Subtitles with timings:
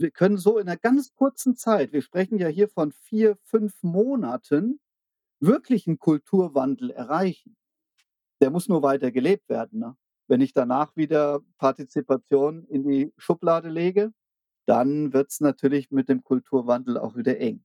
[0.00, 3.82] Wir können so in einer ganz kurzen Zeit wir sprechen ja hier von 4, 5
[3.82, 4.80] Monaten,
[5.40, 7.56] wirklich 'n Kulturwandel erreichen.
[8.42, 9.96] Der muss nur weiter gelebt werden, ne?
[10.28, 14.12] Wenn ich danach wieder Partizipation in die Schublade lege,
[14.66, 17.64] dann wird's natürlich mit dem Kulturwandel auch wieder eng.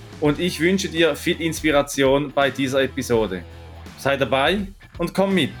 [0.21, 3.43] und ich wünsche dir viel Inspiration bei dieser Episode.
[3.97, 4.67] Sei dabei
[4.97, 5.51] und komm mit.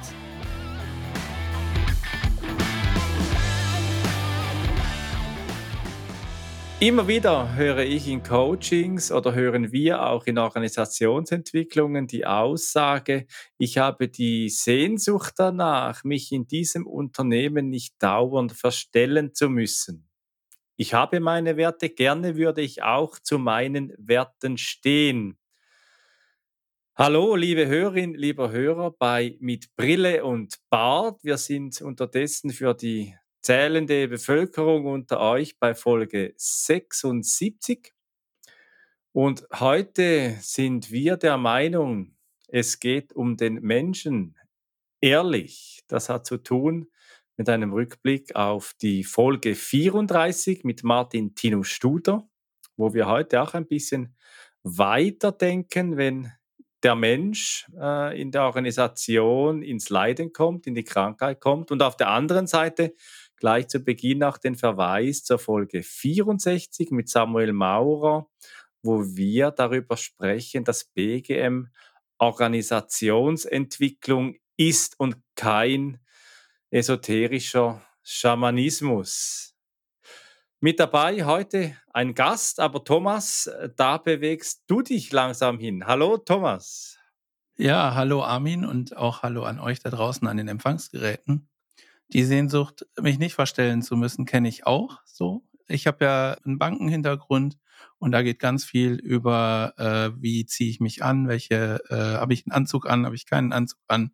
[6.79, 13.27] Immer wieder höre ich in Coachings oder hören wir auch in Organisationsentwicklungen die Aussage,
[13.59, 20.10] ich habe die Sehnsucht danach, mich in diesem Unternehmen nicht dauernd verstellen zu müssen.
[20.77, 25.37] Ich habe meine Werte, gerne würde ich auch zu meinen Werten stehen.
[26.95, 31.23] Hallo, liebe Hörerin, lieber Hörer bei Mit Brille und Bart.
[31.23, 37.93] Wir sind unterdessen für die zählende Bevölkerung unter euch bei Folge 76.
[39.13, 42.15] Und heute sind wir der Meinung,
[42.47, 44.37] es geht um den Menschen
[45.01, 45.83] ehrlich.
[45.87, 46.87] Das hat zu tun
[47.41, 52.29] mit einem Rückblick auf die Folge 34 mit Martin Tino Studer,
[52.77, 54.15] wo wir heute auch ein bisschen
[54.61, 56.31] weiterdenken, wenn
[56.83, 61.71] der Mensch äh, in der Organisation ins Leiden kommt, in die Krankheit kommt.
[61.71, 62.93] Und auf der anderen Seite
[63.37, 68.29] gleich zu Beginn auch den Verweis zur Folge 64 mit Samuel Maurer,
[68.83, 71.69] wo wir darüber sprechen, dass BGM
[72.19, 75.97] Organisationsentwicklung ist und kein
[76.71, 79.53] esoterischer Schamanismus.
[80.61, 85.85] Mit dabei heute ein Gast, aber Thomas, da bewegst du dich langsam hin.
[85.85, 86.97] Hallo Thomas.
[87.57, 91.49] Ja, hallo Armin und auch hallo an euch da draußen an den Empfangsgeräten.
[92.13, 95.43] Die Sehnsucht, mich nicht verstellen zu müssen, kenne ich auch so.
[95.67, 97.57] Ich habe ja einen Bankenhintergrund
[97.97, 102.33] und da geht ganz viel über, äh, wie ziehe ich mich an, welche, äh, habe
[102.33, 104.11] ich einen Anzug an, habe ich keinen Anzug an.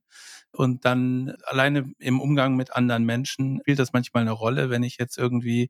[0.54, 4.98] Und dann alleine im Umgang mit anderen Menschen spielt das manchmal eine Rolle, wenn ich
[4.98, 5.70] jetzt irgendwie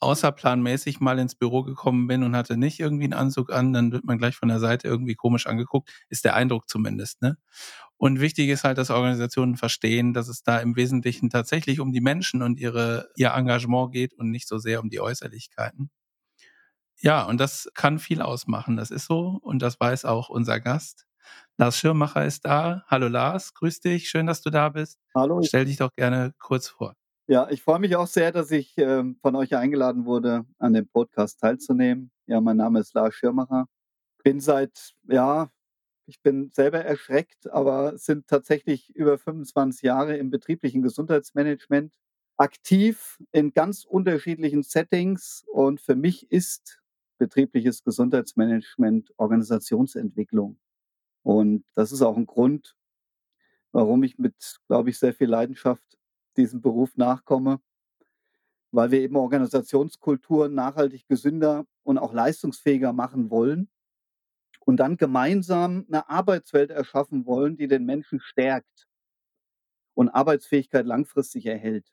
[0.00, 4.04] außerplanmäßig mal ins Büro gekommen bin und hatte nicht irgendwie einen Anzug an, dann wird
[4.04, 7.20] man gleich von der Seite irgendwie komisch angeguckt, ist der Eindruck zumindest.
[7.22, 7.36] Ne?
[7.96, 12.00] Und wichtig ist halt, dass Organisationen verstehen, dass es da im Wesentlichen tatsächlich um die
[12.00, 15.90] Menschen und ihre, ihr Engagement geht und nicht so sehr um die Äußerlichkeiten.
[17.00, 21.07] Ja, und das kann viel ausmachen, das ist so und das weiß auch unser Gast.
[21.56, 22.84] Lars Schirmacher ist da.
[22.86, 24.98] Hallo Lars, grüß dich, schön, dass du da bist.
[25.14, 25.42] Hallo.
[25.42, 26.94] Stell dich doch gerne kurz vor.
[27.26, 30.88] Ja, ich freue mich auch sehr, dass ich ähm, von euch eingeladen wurde, an dem
[30.88, 32.10] Podcast teilzunehmen.
[32.26, 33.66] Ja, mein Name ist Lars Schirmacher.
[34.24, 35.50] Bin seit, ja,
[36.06, 41.92] ich bin selber erschreckt, aber sind tatsächlich über 25 Jahre im betrieblichen Gesundheitsmanagement
[42.38, 45.44] aktiv in ganz unterschiedlichen Settings.
[45.52, 46.80] Und für mich ist
[47.18, 50.58] betriebliches Gesundheitsmanagement Organisationsentwicklung.
[51.22, 52.76] Und das ist auch ein Grund,
[53.72, 55.98] warum ich mit, glaube ich, sehr viel Leidenschaft
[56.36, 57.60] diesem Beruf nachkomme,
[58.70, 63.68] weil wir eben Organisationskulturen nachhaltig gesünder und auch leistungsfähiger machen wollen
[64.60, 68.86] und dann gemeinsam eine Arbeitswelt erschaffen wollen, die den Menschen stärkt
[69.94, 71.90] und Arbeitsfähigkeit langfristig erhält.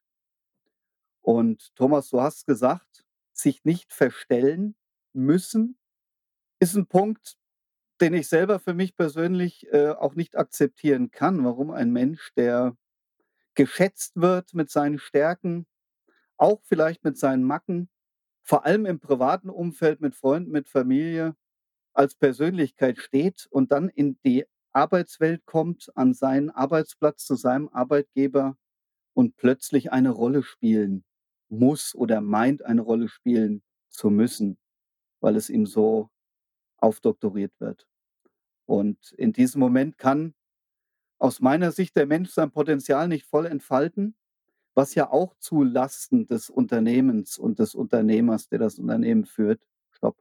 [1.22, 3.04] Und Thomas, du hast gesagt,
[3.34, 4.76] sich nicht verstellen
[5.14, 5.78] müssen,
[6.60, 7.38] ist ein Punkt,
[8.02, 12.76] den ich selber für mich persönlich, äh, auch nicht akzeptieren kann, warum ein Mensch, der
[13.56, 15.66] geschätzt wird mit seinen Stärken,
[16.38, 17.90] auch vielleicht mit seinen Macken,
[18.44, 21.36] vor allem im privaten Umfeld mit Freunden, mit Familie,
[21.94, 28.58] als Persönlichkeit steht und dann in die Arbeitswelt kommt, an seinen Arbeitsplatz zu seinem Arbeitgeber
[29.14, 31.06] und plötzlich eine Rolle spielen
[31.50, 34.58] muss oder meint, eine Rolle spielen zu müssen,
[35.22, 36.10] weil es ihm so
[36.78, 37.88] aufdoktoriert wird.
[38.66, 40.34] Und in diesem Moment kann
[41.18, 44.16] aus meiner Sicht der Mensch sein Potenzial nicht voll entfalten,
[44.76, 49.62] was ja auch zu Lasten des Unternehmens und des Unternehmers, der das Unternehmen führt.
[49.92, 50.18] Stopp.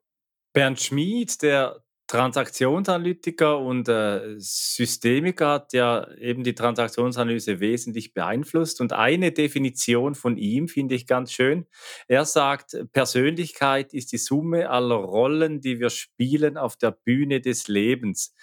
[0.52, 8.92] Bernd Schmid, der Transaktionsanalytiker und, äh, Systemiker hat ja eben die Transaktionsanalyse wesentlich beeinflusst und
[8.92, 11.66] eine Definition von ihm finde ich ganz schön.
[12.06, 17.68] Er sagt: „Persönlichkeit ist die Summe aller Rollen, die wir spielen auf der Bühne des
[17.68, 18.34] Lebens.“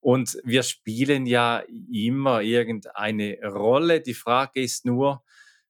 [0.00, 4.00] Und wir spielen ja immer irgendeine Rolle.
[4.02, 5.22] Die Frage ist nur,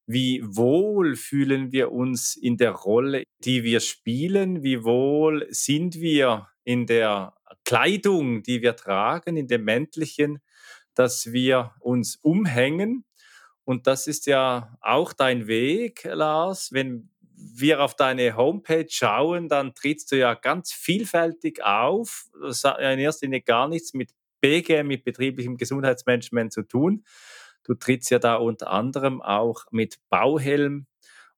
[0.06, 4.62] wie wohl fühlen wir uns in der Rolle, die wir spielen?
[4.62, 7.32] Wie wohl sind wir in der
[7.64, 10.40] Kleidung, die wir tragen, in dem Männlichen,
[10.94, 13.04] das wir uns umhängen.
[13.64, 16.72] Und das ist ja auch dein Weg, Lars.
[16.72, 22.26] Wenn wir auf deine Homepage schauen, dann trittst du ja ganz vielfältig auf.
[22.42, 24.10] Das hat in erster Linie gar nichts mit
[24.40, 27.04] BGM, mit betrieblichem Gesundheitsmanagement zu tun.
[27.62, 30.86] Du trittst ja da unter anderem auch mit Bauhelm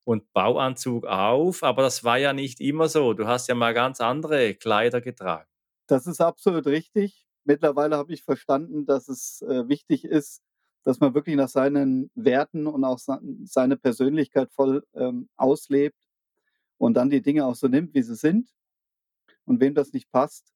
[0.09, 3.13] und Bauanzug auf, aber das war ja nicht immer so.
[3.13, 5.47] Du hast ja mal ganz andere Kleider getragen.
[5.87, 7.27] Das ist absolut richtig.
[7.45, 10.41] Mittlerweile habe ich verstanden, dass es, äh, wichtig ist,
[10.83, 15.99] dass man wirklich nach seinen Werten und auch seine Persönlichkeit voll, ähm, auslebt
[16.79, 18.49] und dann die Dinge auch so nimmt, wie sie sind.
[19.45, 20.55] Und wem das nicht passt,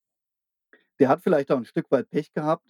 [0.98, 2.64] der hat vielleicht auch ein Stück weit Pech gehabt.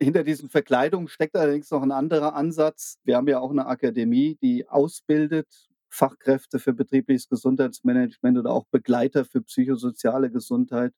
[0.00, 2.98] Hinter diesen Verkleidungen steckt allerdings noch ein anderer Ansatz.
[3.04, 9.26] Wir haben ja auch eine Akademie, die ausbildet Fachkräfte für betriebliches Gesundheitsmanagement oder auch Begleiter
[9.26, 10.94] für psychosoziale Gesundheit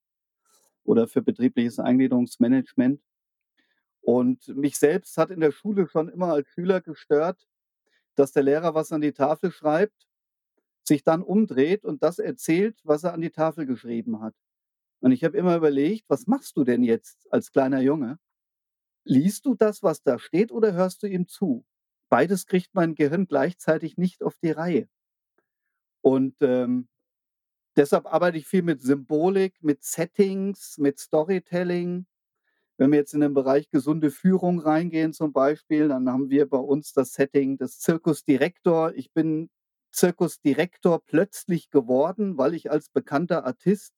[0.85, 3.03] oder für betriebliches Eingliederungsmanagement.
[4.03, 7.49] Und mich selbst hat in der Schule schon immer als Schüler gestört,
[8.15, 10.07] dass der Lehrer was an die Tafel schreibt,
[10.85, 14.37] sich dann umdreht und das erzählt, was er an die Tafel geschrieben hat.
[15.01, 18.21] Und ich habe immer überlegt, was machst du denn jetzt als kleiner Junge?
[19.03, 21.65] Liest du das, was da steht, oder hörst du ihm zu?
[22.15, 24.87] Beides kriegt mein Gehirn gleichzeitig nicht auf die Reihe.
[26.01, 26.87] Und ähm,
[27.77, 32.07] deshalb arbeite ich viel mit Symbolik, mit Settings, mit Storytelling.
[32.79, 36.59] Wenn wir jetzt in den Bereich gesunde Führung reingehen zum Beispiel, dann haben wir bei
[36.59, 38.95] uns das Setting des Zirkusdirektor.
[38.95, 39.51] Ich bin
[39.91, 43.93] Zirkusdirektor plötzlich geworden, weil ich als bekannter Artist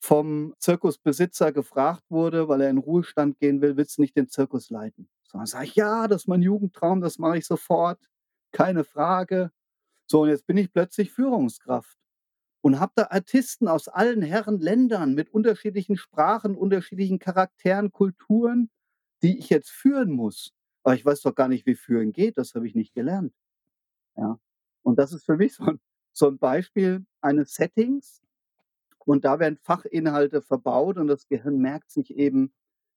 [0.00, 4.70] vom Zirkusbesitzer gefragt wurde, weil er in Ruhestand gehen will: „Willst du nicht den Zirkus
[4.70, 7.98] leiten?“ So, dann sage ich: „Ja, das ist mein Jugendtraum, das mache ich sofort,
[8.52, 9.50] keine Frage.“
[10.06, 11.98] So, und jetzt bin ich plötzlich Führungskraft
[12.62, 18.70] und habe da Artisten aus allen Herren Ländern mit unterschiedlichen Sprachen, unterschiedlichen Charakteren, Kulturen,
[19.22, 20.54] die ich jetzt führen muss.
[20.84, 23.34] Aber ich weiß doch gar nicht, wie führen geht, das habe ich nicht gelernt.
[24.16, 24.38] Ja.
[24.84, 25.80] Und das ist für mich so 'n
[26.14, 28.22] so 'n Beispiel eines Settings
[29.06, 32.52] und da werden Fachinhalte verbaut und das Gehirn merkt sich eben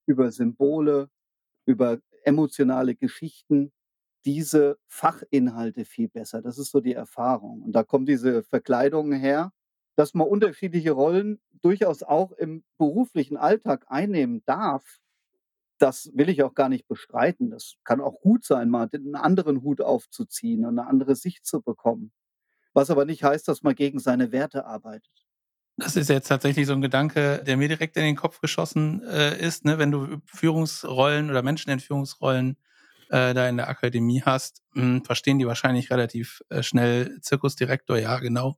[0.07, 1.09] über Symbole,
[1.67, 3.71] über emotionale Geschichten
[4.25, 6.41] diese Fachinhalte viel besser.
[6.41, 7.61] Das ist so die Erfahrung.
[7.63, 9.53] Und da kommen diese Verkleidungen her,
[9.95, 14.99] dass man unterschiedliche Rollen durchaus auch im beruflichen Alltag einnehmen darf.
[15.79, 17.51] Das will ich auch gar nicht bestreiten.
[17.51, 21.45] Das kann auch gut sein, mal den 'n anderen Hut aufzuziehen und 'ne andere Sicht
[21.45, 22.11] zu bekommen.
[22.73, 25.25] Was aber nicht heißt, dass man gegen seine Werte arbeitet.
[25.79, 29.39] Das ist jetzt tatsächlich so 'n Gedanke, der mir direkt in den Kopf geschossen, äh,
[29.39, 29.77] ist, ne?
[29.79, 32.57] Wenn du Führungsrollen oder Menschen in Führungsrollen,
[33.09, 38.19] äh, da in der Akademie hast, hm, verstehen die wahrscheinlich relativ, äh, schnell Zirkusdirektor, ja
[38.19, 38.57] genau,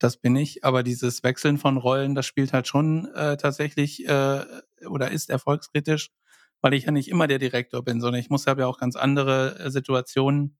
[0.00, 0.64] das bin ich.
[0.64, 4.44] Aber dieses Wechseln von Rollen, das spielt halt schon, äh, tatsächlich, äh,
[4.88, 6.10] oder ist erfolgskritisch,
[6.62, 9.58] weil ich ja nicht immer der Direktor bin, sondern ich muss ja auch ganz andere,
[9.60, 10.58] äh, Situationen,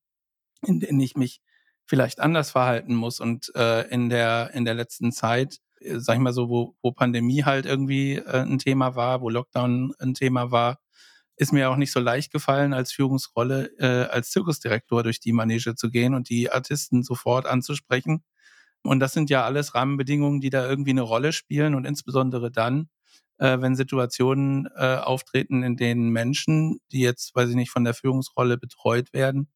[0.67, 1.41] in denen ich mich
[1.87, 3.21] vielleicht anders verhalten muss.
[3.21, 6.93] Und, äh, in der in der letzten Zeit, äh, sage ich mal so, wo wo
[6.93, 10.79] Pandemie halt irgendwie, äh, 'n Thema war, wo Lockdown 'n Thema war,
[11.37, 15.75] ist mir auch nicht so leicht gefallen, als Führungsrolle, äh, als Zirkusdirektor durch die Manege
[15.77, 18.23] zu gehen und die Artisten sofort anzusprechen.
[18.85, 22.89] Und das sind ja alles Rahmenbedingungen, die da irgendwie 'ne Rolle spielen und insbesondere dann,
[23.39, 27.95] äh, wenn Situationen, äh, auftreten, in denen Menschen, die jetzt, weiß ich nicht, von der
[27.95, 29.49] Führungsrolle betreut werden,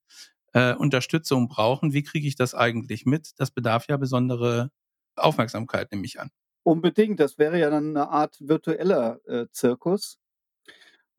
[0.55, 1.93] äh, Unterstützung brauchen.
[1.95, 3.33] Wie kriege ich das eigentlich mit?
[3.39, 4.71] Das bedarf ja besondere
[5.17, 6.31] Aufmerksamkeit, nehme ich an.
[6.67, 10.15] Unbedingt, das wäre ja dann 'ne Art virtueller, äh, Zirkus.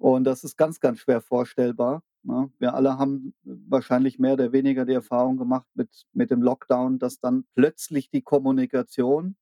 [0.02, 2.52] Und das ist ganz, ganz schwer vorstellbar, ne?
[2.60, 7.20] Wir alle haben wahrscheinlich mehr oder weniger die Erfahrung gemacht mit mit dem Lockdown, dass
[7.20, 9.36] dann plötzlich die Kommunikation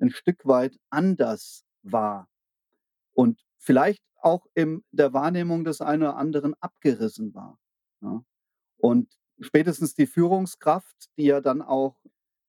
[0.00, 2.28] 'n Stück weit anders war
[3.14, 7.58] und vielleicht auch in der Wahrnehmung des einen oder anderen abgerissen war,
[8.02, 8.24] ne?
[8.78, 9.10] Und
[9.40, 11.96] spätestens die Führungskraft, die ja dann auch,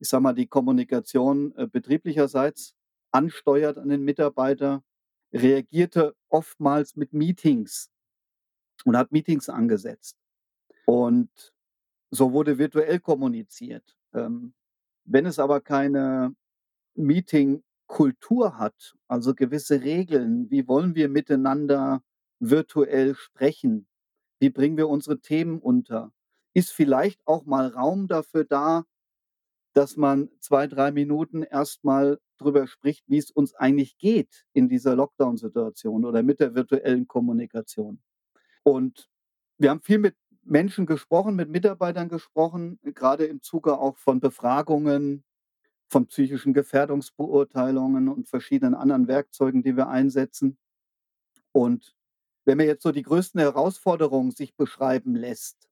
[0.03, 2.75] ich sage mal, die Kommunikation, äh, betrieblicherseits
[3.13, 4.83] ansteuert an den Mitarbeiter,
[5.31, 7.89] reagierte oftmals mit Meetings
[8.83, 10.17] und hat Meetings angesetzt.
[10.85, 11.53] Und
[12.11, 13.95] so wurde virtuell kommuniziert.
[14.13, 14.53] Ähm,
[15.05, 16.35] wenn es aber keine
[17.87, 20.51] Kultur hat, also gewisse Regeln.
[20.51, 22.03] Wie wollen wir miteinander
[22.39, 23.87] virtuell sprechen?
[24.41, 26.11] Wie bringen wir unsere Themen unter?
[26.53, 28.83] Ist vielleicht auch mal Raum dafür da,
[29.73, 34.69] dass man 2, 3 Minuten erst mal drüber spricht, wie es uns eigentlich geht in
[34.69, 38.01] dieser Lockdown-Situation oder mit der virtuellen Kommunikation.
[38.63, 39.09] Und
[39.57, 45.23] wir haben viel mit Menschen gesprochen, mit Mitarbeitern gesprochen, gerade im Zuge auch von Befragungen,
[45.87, 50.57] von psychischen Gefährdungsbeurteilungen und verschiedenen anderen Werkzeugen, die wir einsetzen.
[51.51, 51.95] Und
[52.45, 55.69] wenn man jetzt so die größten Herausforderungen sich beschreiben lässt,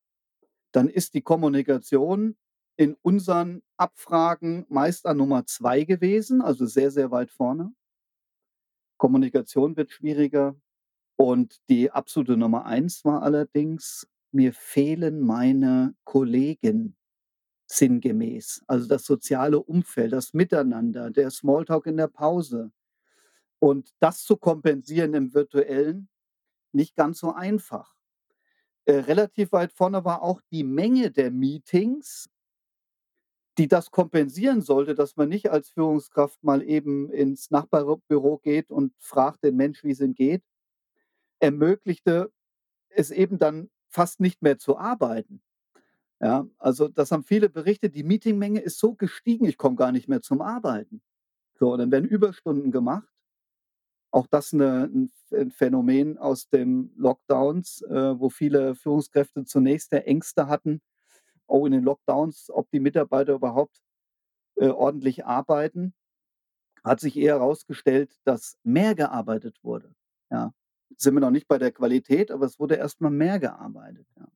[0.71, 2.37] dann ist die Kommunikation
[2.77, 7.73] in unseren Abfragen meist an Nummer 2 gewesen, also sehr, sehr weit vorne.
[8.97, 10.55] Kommunikation wird schwieriger.
[11.17, 16.95] Und die absolute Nummer 1 war allerdings: „Mir fehlen meine Kollegen“,
[17.67, 18.63] sinngemäß.
[18.67, 22.71] Also, das soziale Umfeld, das Miteinander, der Smalltalk in der Pause.
[23.59, 26.09] Und das zu kompensieren im Virtuellen,
[26.73, 27.95] nicht ganz so einfach.
[28.85, 32.29] Äh, relativ weit vorne war auch die Menge der Meetings
[33.61, 38.93] die das kompensieren sollte, dass man nicht als Führungskraft mal eben ins Nachbarbüro geht und
[38.99, 40.43] fragt den Mensch, wie es ihm geht,
[41.39, 42.31] ermöglichte
[42.89, 45.41] es eben dann fast nicht mehr zu arbeiten.
[46.21, 50.09] Ja, also das haben viele berichtet, die Meetingmenge ist so gestiegen, ich komme gar nicht
[50.09, 51.01] mehr zum Arbeiten.
[51.59, 53.07] So, dann werden Überstunden gemacht.
[54.13, 60.05] Auch das 'ne 'n Ph Phänomen aus den Lockdowns, äh, wo viele Führungskräfte zunächst der
[60.07, 60.81] Ängste hatten,
[61.51, 63.81] oh, in den Lockdowns, ob die Mitarbeiter überhaupt,
[64.55, 65.93] äh, ordentlich arbeiten.
[66.83, 69.93] Hat sich eher herausgestellt, dass mehr gearbeitet wurde,
[70.31, 70.53] ja.
[70.97, 74.27] Sind wir noch nicht bei der Qualität, aber es wurde erst mal mehr gearbeitet, ja.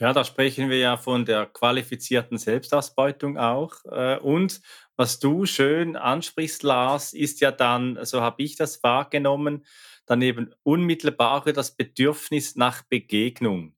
[0.00, 3.84] Ja, da sprechen wir ja von der qualifizierten Selbstausbeutung auch.
[3.86, 4.60] Äh, und
[4.96, 9.66] was du schön ansprichst, Lars, ist ja dann, so habe ich das wahrgenommen,
[10.06, 13.74] dann eben unmittelbar das Bedürfnis nach Begegnung.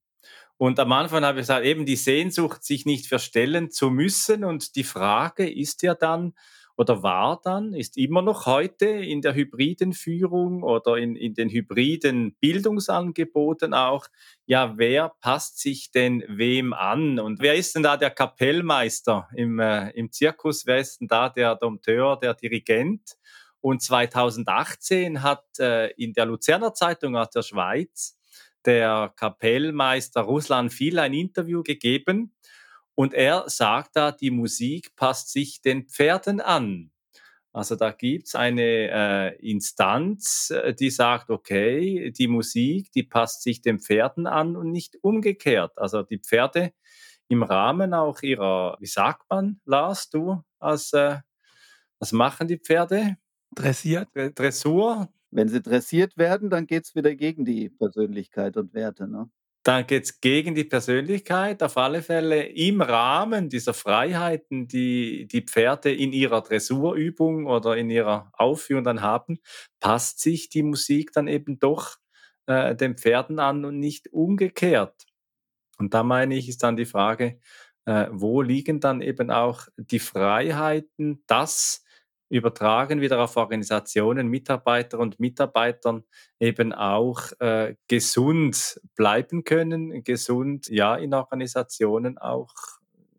[0.61, 4.43] Und am Anfang habe ich gesagt, eben die Sehnsucht, sich nicht verstellen zu müssen.
[4.43, 6.35] Und die Frage ist ja dann
[6.77, 11.49] oder war dann, ist immer noch heute in der hybriden Führung oder in, in den
[11.49, 14.05] hybriden Bildungsangeboten auch,
[14.45, 17.17] ja, wer passt sich denn wem an?
[17.17, 20.67] Und wer ist denn da der Kapellmeister im, äh, im Zirkus?
[20.67, 23.17] Wer ist denn da der Dompteur, der Dirigent?
[23.61, 28.20] Und 2018 hat äh, in der Luzerner Zeitung aus der Schweiz
[28.65, 32.33] der Kapellmeister Ruslan Viel ein Interview gegeben
[32.95, 36.91] und er sagt da, die Musik passt sich den Pferden an.
[37.53, 43.61] Also da gibt's eine äh, Instanz, äh, die sagt, okay, die Musik, die passt sich
[43.61, 45.77] den Pferden an und nicht umgekehrt.
[45.77, 46.71] Also die Pferde
[47.27, 51.17] im Rahmen auch ihrer, wie sagt man, Lars, du als, äh,
[51.99, 53.17] was machen die Pferde?
[53.53, 54.07] Dressiert.
[54.13, 59.29] Dressur, wenn sie dressiert werden, dann geht's wieder gegen die Persönlichkeit und Werte, ne?
[59.63, 61.61] Dann geht's gegen die Persönlichkeit.
[61.61, 67.91] Auf alle Fälle im Rahmen dieser Freiheiten, die die Pferde in ihrer Dressurübung oder in
[67.91, 69.37] ihrer Aufführung dann haben,
[69.79, 71.97] passt sich die Musik dann eben doch
[72.47, 75.05] äh, den Pferden an und nicht umgekehrt.
[75.77, 77.39] Und da meine ich, ist dann die Frage,
[77.85, 81.83] äh, wo liegen dann eben auch die Freiheiten, das
[82.31, 86.03] übertragen wieder auf Organisationen, Mitarbeiter und Mitarbeitern
[86.39, 92.53] eben auch äh, gesund bleiben können, gesund ja in Organisationen auch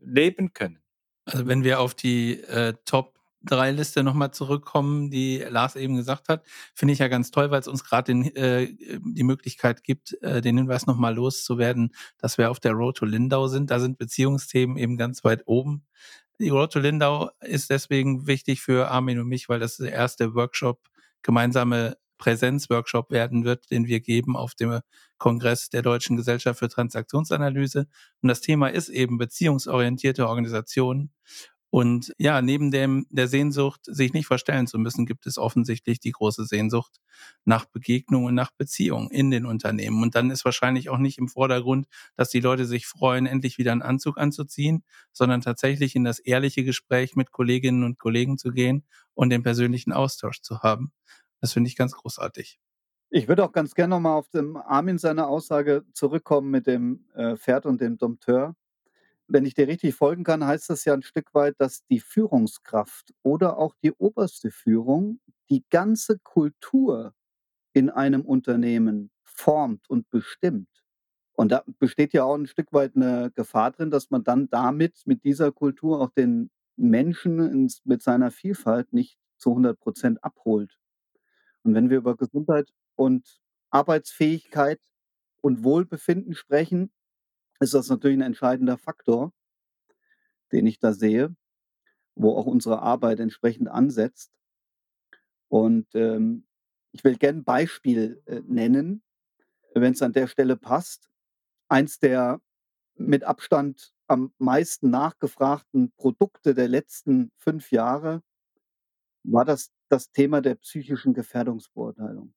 [0.01, 0.79] leben können.
[1.27, 6.29] Also wenn wir auf die äh, Top drei Liste nochmal zurückkommen, die Lars eben gesagt
[6.29, 10.41] hat, finde ich ja ganz toll, weil es uns gerade äh, die Möglichkeit gibt, äh,
[10.41, 13.71] den Hinweis nochmal loszuwerden, dass wir auf der Road to Lindau sind.
[13.71, 15.85] Da sind Beziehungsthemen eben ganz weit oben.
[16.43, 20.35] Die Road to Lindau ist deswegen wichtig für Armin und mich, weil das der erste
[20.35, 20.81] Workshop,
[21.23, 24.81] gemeinsame Präsenzworkshop werden wird, den wir geben auf dem
[25.19, 27.87] Kongress der Deutschen Gesellschaft für Transaktionsanalyse.
[28.23, 31.13] Und das Thema ist eben beziehungsorientierte Organisationen.
[31.73, 36.11] Und ja, neben dem, der Sehnsucht, sich nicht verstellen zu müssen, gibt es offensichtlich die
[36.11, 36.99] große Sehnsucht
[37.47, 40.03] nach Begegnung und nach Beziehung in den Unternehmen.
[40.03, 43.73] Und dann ist wahrscheinlich auch nicht im Vordergrund, dass die Leute sich freuen, endlich wieder
[43.73, 48.85] einen Anzug anzuziehen, sondern tatsächlich in das ehrliche Gespräch mit Kolleginnen und Kollegen zu gehen
[49.15, 50.93] und den persönlichen Austausch zu haben.
[51.41, 52.61] Das finde ich ganz großartig.
[53.09, 57.39] Ich würde auch ganz gerne nochmal auf dem Armin seine Aussage zurückkommen mit dem äh,
[57.39, 58.57] Pferd und dem Dompteur
[59.29, 63.13] wenn ich dir richtig folgen kann, heißt das ja ein Stück weit, dass die Führungskraft
[63.23, 67.15] oder auch die oberste Führung die ganze Kultur
[67.75, 70.69] in einem Unternehmen formt und bestimmt.
[71.35, 75.03] Und da besteht ja auch ein Stück weit eine Gefahr drin, dass man dann damit,
[75.07, 80.79] mit dieser Kultur auch den Menschen ins mit seiner Vielfalt nicht zu 100% abholt.
[81.65, 84.81] Und wenn wir über Gesundheit und Arbeitsfähigkeit
[85.41, 86.93] und Wohlbefinden sprechen,
[87.63, 89.33] ist das natürlich 'n entscheidender Faktor
[90.53, 91.35] den ich da sehe,
[92.17, 94.27] wo auch unsere Arbeit entsprechend ansetzt.
[95.53, 96.45] Und, ähm,
[96.93, 99.03] ich will gern 'n Beispiel, äh, nennen,
[99.75, 101.11] wenn's an der Stelle passt.
[101.69, 102.41] Eins der
[102.97, 108.23] mit Abstand am meisten nachgefragten Produkte der letzten 5 Jahre
[109.25, 112.33] war das das Thema der psychischen Gefährdungsbeurteilung.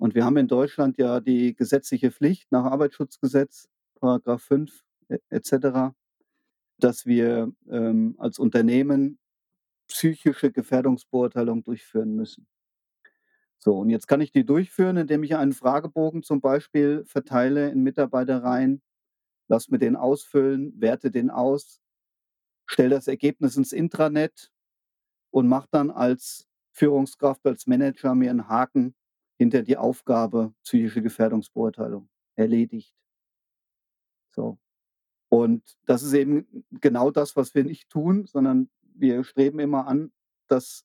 [0.00, 3.68] Und wir haben in Deutschland ja die gesetzliche Pflicht nach Arbeitsschutzgesetz,
[4.02, 5.94] Paragraph 5 e et cetera,
[6.78, 9.18] dass wir, ähm, als Unternehmen
[9.88, 12.46] psychische Gefährdungsbeurteilung durchführen müssen.
[13.62, 17.82] So, und jetzt kann ich die durchführen, indem ich einen Fragebogen zum Beispiel verteile in
[17.82, 18.80] Mitarbeiterreihen,
[19.48, 21.80] lasse mir den ausfüllen, werte den aus,
[22.66, 24.50] stelle das Ergebnis ins Intranet
[25.30, 28.94] und mache dann als Führungskraft, als Manager mir 'n Haken
[29.38, 32.90] hinter die Aufgabe psychische Gefährdungsbeurteilung, erledigt.
[34.34, 34.58] So.
[35.30, 36.46] Und das ist eben
[36.80, 40.12] genau das, was wir nicht tun, sondern wir streben immer an,
[40.48, 40.84] dass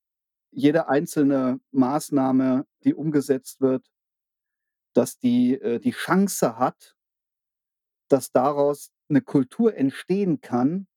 [0.52, 3.86] jede einzelne Maßnahme, die umgesetzt wird
[4.96, 6.94] dass die, äh, die Chance hat
[8.12, 10.88] dass daraus 'ne Kultur entstehen kann,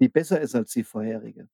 [0.00, 1.48] die besser ist als die vorherige.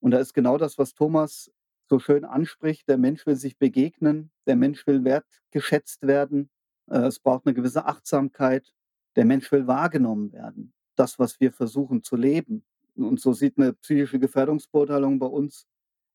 [0.00, 1.50] Und da ist genau das, was Thomas
[1.90, 2.88] so schön anspricht.
[2.88, 6.50] Der Mensch will sich begegnen, der Mensch will wertgeschätzt werden.
[6.90, 8.72] Äh, es braucht 'ne gewisse Achtsamkeit.
[9.18, 10.72] Der Mensch will wahrgenommen werden.
[10.96, 12.64] Das, was wir versuchen zu leben.
[12.96, 15.66] Und so sieht 'ne psychische Gefährdungsbeurteilung bei uns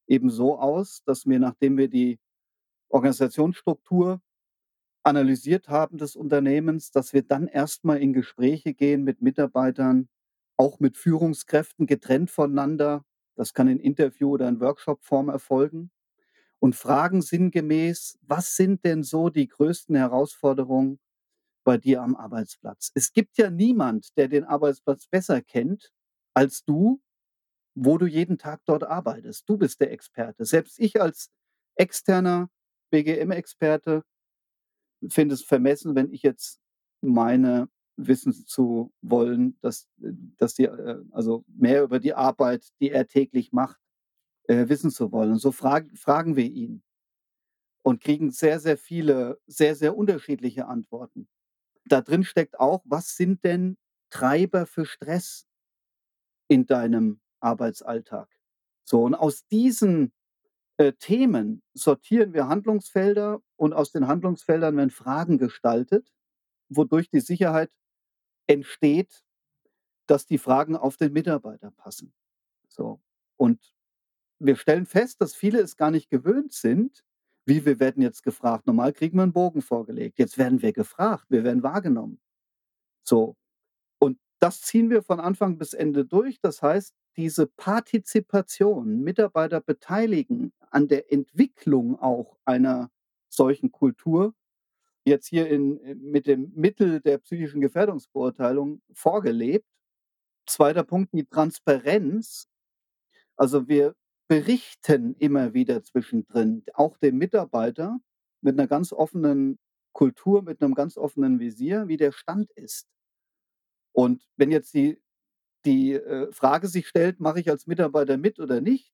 [0.07, 2.19] eben so aus, dass wir, nachdem wir die
[2.89, 4.21] Organisationsstruktur
[5.03, 10.09] analysiert haben des Unternehmens, dass wir dann erst mal in Gespräche gehen mit Mitarbeitern,
[10.57, 13.05] auch mit Führungskräften getrennt voneinander.
[13.35, 15.91] Das kann in Interview oder in Workshopform erfolgen
[16.59, 20.99] und fragen sinngemäß: „Was sind denn so die größten Herausforderungen
[21.63, 25.91] bei dir am Arbeitsplatz?“ Es gibt ja niemand, der den Arbeitsplatz besser kennt
[26.35, 27.01] als du,
[27.75, 29.47] wo du jeden Tag dort arbeitest.
[29.49, 30.45] Du bist der Experte.
[30.45, 31.29] Selbst ich als
[31.75, 32.49] externer
[32.91, 34.03] BGM-Experte
[35.09, 36.59] finde es vermessen, wenn ich jetzt
[37.01, 39.87] meine, wissen zu wollen, dass
[40.37, 43.79] dass die äh, also mehr über die Arbeit, die er täglich macht,
[44.47, 45.31] äh, wissen zu wollen.
[45.33, 46.83] Und so frag fragen wir ihn
[47.83, 51.27] und kriegen sehr, sehr viele, sehr, sehr unterschiedliche Antworten.
[51.85, 53.77] Da drin steckt auch: „Was sind denn
[54.09, 55.45] Treiber für Stress
[56.47, 58.29] in deinem Arbeitsalltag?“
[58.85, 60.11] So, und aus diesen,
[60.77, 66.11] äh, Themen sortieren wir Handlungsfelder und aus den Handlungsfeldern werden Fragen gestaltet,
[66.69, 67.71] wodurch die Sicherheit
[68.47, 69.23] entsteht,
[70.07, 72.13] dass die Fragen auf den Mitarbeiter passen.
[72.69, 73.01] So,
[73.37, 73.73] und
[74.39, 77.03] wir stellen fest, dass viele es gar nicht gewöhnt sind.
[77.47, 78.67] Wie, wir werden jetzt gefragt?
[78.67, 80.17] Normal kriegen wir 'n Bogen vorgelegt.
[80.17, 82.19] Jetzt werden wir gefragt, wir werden wahrgenommen.
[83.03, 83.35] So,
[83.99, 86.39] und das ziehen wir von Anfang bis Ende durch.
[86.41, 92.91] Das heißt, diese Partizipation, Mitarbeiter beteiligen an der Entwicklung auch einer
[93.29, 94.33] solchen Kultur,
[95.05, 95.79] jetzt hier in
[96.11, 99.65] mit dem Mittel der psychischen Gefährdungsbeurteilung vorgelebt.
[100.47, 100.83] 2.
[100.83, 102.47] Punkt, die Transparenz.
[103.37, 103.95] Also, wir
[104.33, 107.99] berichten immer wieder zwischendrin, auch dem Mitarbeiter
[108.41, 109.59] mit 'ner ganz offenen
[109.93, 112.83] Kultur, mit 'nem ganz offenen Visier, wie der Stand ist.
[113.95, 114.99] Und wenn jetzt die
[115.65, 118.93] die, äh, Frage sich stellt: „Mache ich als Mitarbeiter mit oder nicht?“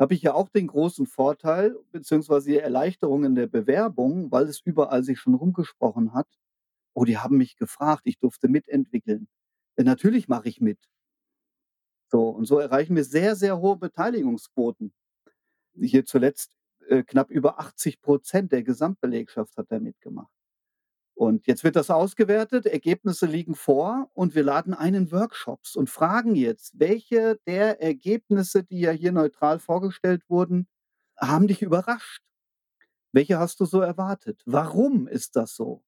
[0.00, 4.60] Habe ich ja auch den großen Vorteil beziehungsweise die Erleichterung in der Bewerbung, weil es
[4.64, 6.28] überall sich schon rumgesprochen hat:
[6.94, 9.28] „Oh, die haben mich gefragt, ich durfte mitentwickeln.
[9.78, 10.78] Ja, natürlich mache ich mit.“
[12.12, 14.92] So, und so erreichen wir sehr, sehr hohe Beteiligungsquoten.
[15.80, 16.52] Hier zuletzt,
[16.88, 20.30] äh, knapp über 80 % der Gesamtbelegschaft hat da mitgemacht.
[21.14, 25.90] Und jetzt wird das ausgewertet, Ergebnisse liegen vor und wir laden ein in Workshops und
[25.90, 30.68] fragen jetzt: „Welche der Ergebnisse, die ja hier neutral vorgestellt wurden,
[31.18, 32.22] haben dich überrascht?
[33.12, 34.42] Welche hast du so erwartet?
[34.46, 35.82] Warum ist das so?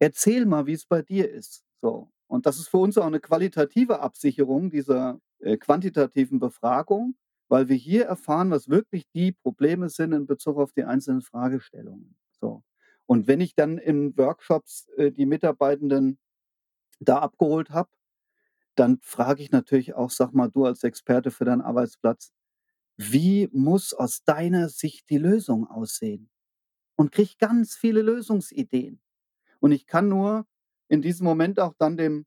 [0.00, 4.00] Erzähl mal, wie's bei dir ist.“ So, und das ist für uns auch 'ne qualitative
[4.00, 7.16] Absicherung dieser, äh, quantitativen Befragung,
[7.48, 12.16] weil wir hier erfahren, was wirklich die Probleme sind in Bezug auf die einzelnen Fragestellungen.
[12.40, 12.64] So,
[13.06, 16.18] und wenn ich dann in Workshops, äh, die Mitarbeitenden
[17.00, 17.90] da abgeholt habe,
[18.74, 22.32] dann frage ich natürlich auch: „Sag mal, du als Experte für deinen Arbeitsplatz,
[22.96, 26.30] wie muss aus deiner Sicht die Lösung aussehen?“
[26.96, 29.00] Und kriege ganz viele Lösungsideen.
[29.60, 30.46] Und ich kann nur
[30.88, 32.26] in diesem Moment auch dann dem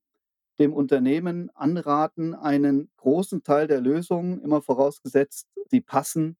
[0.60, 6.38] dem Unternehmen anraten, einen großen Teil der Lösung, immer vorausgesetzt, sie passen,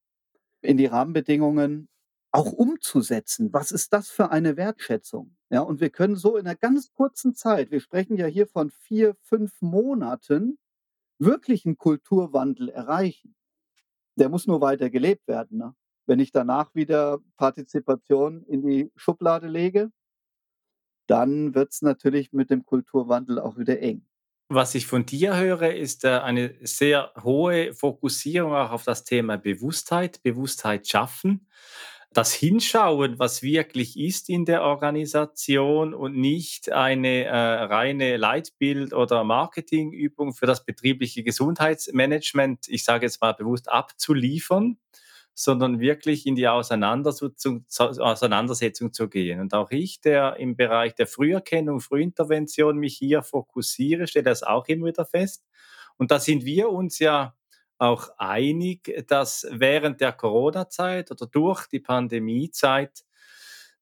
[0.62, 1.90] in die Rahmenbedingungen
[2.32, 3.54] auch umzusetzen.
[3.54, 5.36] Was ist das für eine Wertschätzung?
[5.50, 8.70] Ja, und wir können so in einer ganz kurzen Zeit wir sprechen ja hier von
[8.72, 10.58] 4, 5 Monaten,
[11.20, 13.36] wirklich 'n Kulturwandel erreichen.
[14.18, 15.76] Der muss nur weiter gelebt werden, ne?
[16.08, 19.92] Wenn ich danach wieder Partizipation in die Schublade lege
[21.08, 24.06] dann wird's natürlich mit dem Kulturwandel auch wieder eng.
[24.50, 29.38] Was ich von dir höre, ist, äh, eine sehr hohe Fokussierung auch auf das Thema
[29.38, 31.48] Bewusstheit, Bewusstheit schaffen.
[32.14, 39.26] Das Hinschauen, was wirklich ist in der Organisation und nicht eine, äh, reine Leitbild oder
[39.26, 44.78] Marketingübung für das betriebliche Gesundheitsmanagement, ich sage jetzt mal bewusst abzuliefern,
[45.40, 49.40] sondern wirklich in die Auseinandersetzung Auseinandersetzung zu gehen.
[49.40, 54.66] Und auch ich, der im Bereich der Früherkennung, Frühintervention mich hier fokussiere, stelle das auch
[54.66, 55.46] immer wieder fest.
[55.98, 57.36] Und da sind wir uns ja
[57.78, 63.06] auch einig, dass während der Corona-Zeit oder durch die Pandemiezeit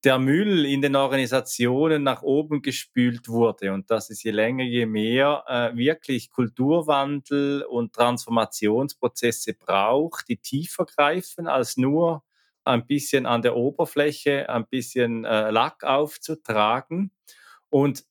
[0.06, 4.86] der Müll in den Organisationen nach oben gespült wurde und dass es je länger, je
[4.86, 12.24] mehr äh, wirklich Kulturwandel und Transformationsprozesse braucht, die tiefer greifen als nur
[12.64, 17.12] ein bisschen an der Oberfläche, ein bisschen äh, Lack aufzutragen.
[17.70, 18.06] Und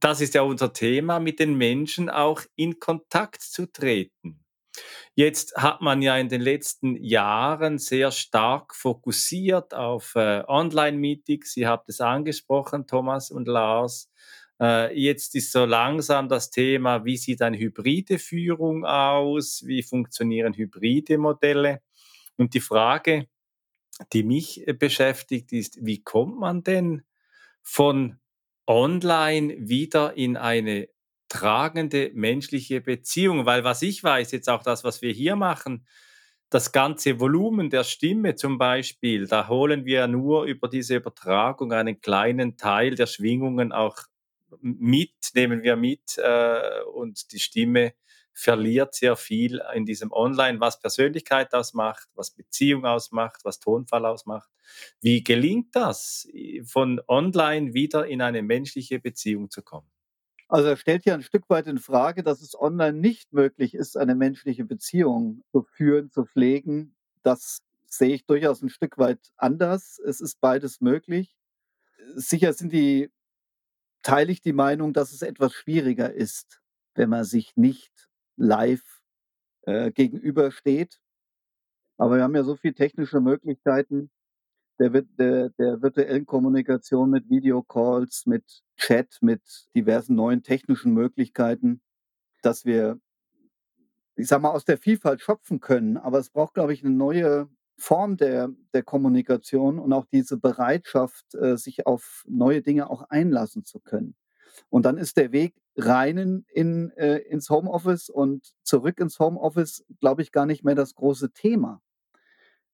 [0.00, 4.44] das ist ja unser Thema, mit den Menschen auch in Kontakt zu treten.
[5.14, 11.52] Jetzt hat man ja in den letzten Jahren sehr stark fokussiert auf äh, Online-Meetings.
[11.52, 14.10] Sie habt es angesprochen, Thomas und Lars.
[14.60, 19.62] Äh, jetzt ist so langsam das Thema, wie sieht eine hybride Führung aus?
[19.66, 21.80] Wie funktionieren hybride Modelle?
[22.36, 23.28] Und die Frage,
[24.12, 27.02] die mich beschäftigt, ist, wie kommt man denn
[27.62, 28.18] von
[28.66, 30.88] online wieder in eine
[31.28, 33.46] tragende menschliche Beziehung.
[33.46, 35.86] Weil was ich weiß, jetzt auch das, was wir hier machen,
[36.50, 42.00] das ganze Volumen der Stimme zum Beispiel, da holen wir nur über diese Übertragung einen
[42.00, 43.98] kleinen Teil der Schwingungen auch
[44.60, 47.92] mit, nehmen wir mit äh, und die Stimme
[48.32, 54.48] verliert sehr viel in diesem Online, was Persönlichkeit ausmacht, was Beziehung ausmacht, was Tonfall ausmacht.
[55.00, 56.28] Wie gelingt das,
[56.64, 59.88] von online wieder in eine menschliche Beziehung zu kommen?
[60.48, 63.96] Also, er stellt ja ein Stück weit in Frage, dass es online nicht möglich ist,
[63.96, 66.96] eine menschliche Beziehung zu führen, zu pflegen.
[67.22, 69.98] Das sehe ich durchaus ein Stück weit anders.
[69.98, 71.36] Es ist beides möglich.
[72.14, 73.10] Sicher sind die
[74.02, 76.62] teile ich die Meinung, dass es etwas schwieriger ist,
[76.94, 79.02] wenn man sich nicht live,
[79.62, 81.00] äh, gegenübersteht.
[81.98, 84.10] Aber wir haben ja so viel technische Möglichkeiten
[84.78, 89.42] der, der, der virtuellen Kommunikation mit Videocalls, mit Chat, mit
[89.74, 91.80] diversen neuen technischen Möglichkeiten,
[92.42, 93.00] dass wir,
[94.16, 95.96] ich sag mal, aus der Vielfalt schöpfen können.
[95.96, 101.34] Aber es braucht, glaube ich, eine neue Form der, der Kommunikation und auch diese Bereitschaft,
[101.34, 104.16] äh, sich auf neue Dinge auch einlassen zu können.
[104.70, 110.22] Und dann ist der Weg rein in, äh, ins Homeoffice und zurück ins Homeoffice, glaube
[110.22, 111.80] ich, gar nicht mehr das große Thema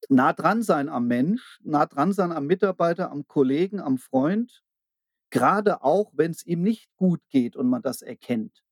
[0.09, 4.63] nah dran sein am Mensch, nah dran sein am Mitarbeiter, am Kollegen, am Freund,
[5.29, 8.63] gerade auch, wenn es ihm nicht gut geht und man das erkennt.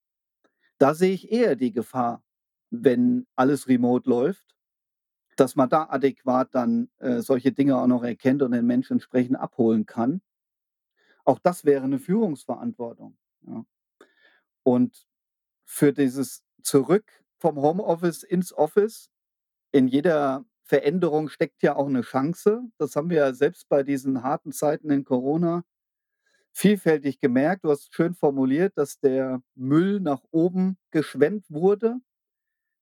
[0.78, 2.24] Da sehe ich eher die Gefahr,
[2.70, 4.56] wenn alles remote läuft,
[5.36, 9.38] dass man da adäquat dann äh, solche Dinge auch noch erkennt und den Menschen entsprechend
[9.38, 10.22] abholen kann.
[11.26, 13.18] Auch das wäre eine Führungsverantwortung.
[13.42, 13.66] Ja.
[14.64, 15.08] Und
[15.66, 19.10] für dieses Zurück vom Homeoffice ins Office
[19.72, 22.64] in jeder Veränderung steckt ja auch eine Chance.
[22.80, 25.64] Das haben wir ja selbst bei diesen harten Zeiten in Corona
[26.52, 27.66] vielfältig gemerkt.
[27.66, 31.98] Du hast schön formuliert, dass der Müll nach oben geschwemmt wurde,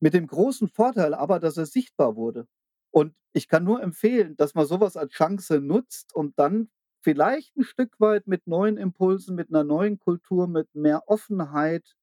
[0.02, 2.48] mit dem großen Vorteil aber, dass er sichtbar wurde.
[2.92, 6.70] Und ich kann nur empfehlen, dass man sowas als Chance nutzt und dann
[7.02, 11.96] vielleicht ein Stück weit mit neuen Impulsen, mit einer neuen Kultur, mit mehr Offenheit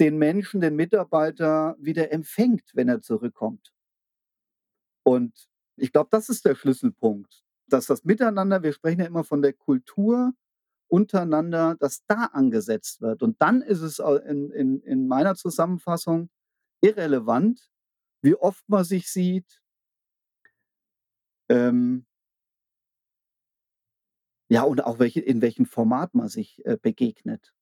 [0.00, 3.73] den Menschen, den Mitarbeiter wieder empfängt, wenn er zurückkommt.
[5.04, 9.42] Und ich glaube, das ist der Schlüsselpunkt, dass das Miteinander wir sprechen ja immer von
[9.42, 10.32] der Kultur
[10.88, 13.22] untereinander, dass da angesetzt wird.
[13.22, 16.30] Und dann ist es in in in meiner Zusammenfassung
[16.82, 17.70] irrelevant,
[18.22, 19.60] wie oft man sich sieht
[21.50, 22.04] ähm
[24.50, 27.54] ja, und auch welche in welchem Format man sich, äh, begegnet,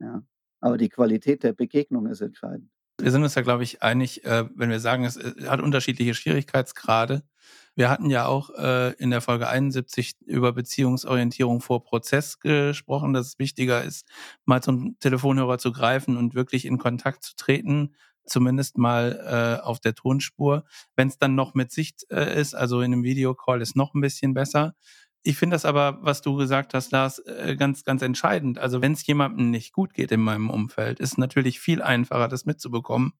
[0.00, 0.24] ja.
[0.62, 2.70] Aber die Qualität der Begegnung ist entscheidend.
[3.02, 6.14] Wir sind uns ja, glaube ich, einig, äh, wenn wir sagen, es äh, hat unterschiedliche
[6.14, 7.22] Schwierigkeitsgrade.
[7.76, 13.28] Wir hatten ja auch äh, in der Folge 71 über Beziehungsorientierung vor Prozess gesprochen, dass
[13.28, 14.06] es wichtiger ist,
[14.44, 17.94] mal zum Telefonhörer zu greifen und wirklich in Kontakt zu treten,
[18.26, 20.64] zumindest mal äh, auf der Tonspur.
[20.96, 24.00] Wenn es dann noch mit Sicht äh, ist, also in einem Videocall, ist noch ein
[24.00, 24.74] bisschen besser.
[25.22, 28.58] Ich finde das aber, was du gesagt hast, Lars, äh, ganz, ganz entscheidend.
[28.58, 32.46] Also wenn es jemandem nicht gut geht in meinem Umfeld, ist natürlich viel einfacher, das
[32.46, 33.12] mitzubekommen,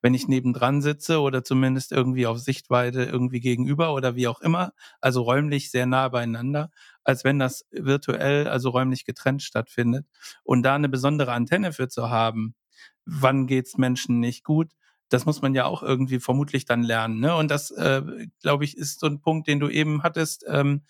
[0.00, 4.72] wenn ich nebendran sitze oder zumindest irgendwie auf Sichtweite irgendwie gegenüber oder wie auch immer,
[5.00, 6.70] also räumlich sehr nah beieinander,
[7.02, 10.06] als wenn das virtuell, also räumlich getrennt stattfindet.
[10.44, 12.54] Und da eine besondere Antenne für zu haben,
[13.04, 14.72] wann geht's Menschen nicht gut,
[15.08, 17.20] das muss man ja auch irgendwie vermutlich dann lernen.
[17.20, 17.34] Ne?
[17.34, 18.02] Und das, äh,
[18.42, 20.44] glaube ich, ist so ein Punkt, den du eben hattest.
[20.48, 20.82] Ähm,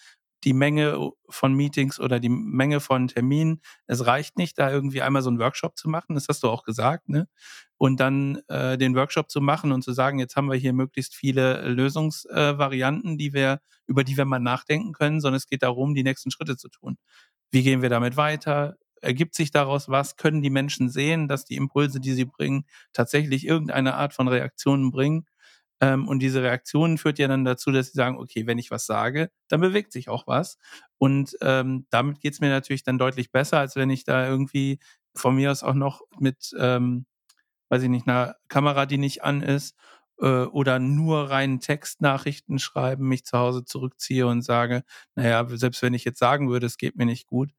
[0.45, 3.61] die Menge von Meetings oder die Menge von Terminen.
[3.87, 6.65] Es reicht nicht, da irgendwie einmal so einen Workshop zu machen, das hast du auch
[6.65, 7.29] gesagt, ne?
[7.77, 11.15] Und dann äh, den Workshop zu machen und zu sagen, jetzt haben wir hier möglichst
[11.15, 15.95] viele Lösungsvarianten, äh, die wir, über die wir mal nachdenken können, sondern es geht darum,
[15.95, 16.97] die nächsten Schritte zu tun.
[17.51, 18.77] Wie gehen wir damit weiter?
[19.01, 20.17] Ergibt sich daraus was?
[20.17, 24.91] Können die Menschen sehen, dass die Impulse, die sie bringen, tatsächlich irgendeine Art von Reaktionen
[24.91, 25.27] bringen?
[25.81, 28.87] Ähm, und diese Reaktion führt ja dann dazu, dass sie sagen, okay, wenn ich was
[28.87, 30.59] sage, dann bewegt sich auch was.
[30.99, 34.81] Und ähm, damit geht's mir natürlich dann deutlich besser, als wenn ich da irgendwie
[35.15, 37.07] von mir aus auch noch mit, ähm,
[37.71, 39.77] weiß ich nicht, einer Kamera, die nicht an ist,
[40.21, 44.85] äh, oder nur rein Textnachrichten schreiben, mich zu Hause zurückziehe und sage,
[45.17, 47.51] naja, selbst wenn ich jetzt sagen würde, es geht mir nicht gut,